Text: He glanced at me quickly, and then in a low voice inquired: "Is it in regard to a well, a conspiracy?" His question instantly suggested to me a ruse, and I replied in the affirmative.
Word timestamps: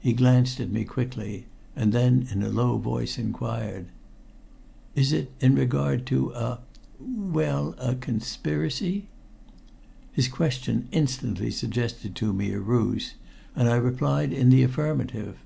He 0.00 0.14
glanced 0.14 0.60
at 0.60 0.70
me 0.70 0.84
quickly, 0.86 1.44
and 1.76 1.92
then 1.92 2.26
in 2.30 2.42
a 2.42 2.48
low 2.48 2.78
voice 2.78 3.18
inquired: 3.18 3.84
"Is 4.94 5.12
it 5.12 5.30
in 5.40 5.54
regard 5.54 6.06
to 6.06 6.30
a 6.32 6.60
well, 6.98 7.74
a 7.76 7.94
conspiracy?" 7.94 9.08
His 10.10 10.28
question 10.28 10.88
instantly 10.90 11.50
suggested 11.50 12.14
to 12.16 12.32
me 12.32 12.50
a 12.54 12.60
ruse, 12.60 13.12
and 13.54 13.68
I 13.68 13.76
replied 13.76 14.32
in 14.32 14.48
the 14.48 14.62
affirmative. 14.62 15.36